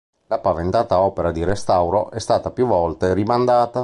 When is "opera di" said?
1.01-1.43